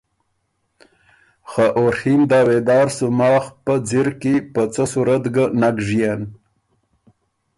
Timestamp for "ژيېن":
5.87-6.21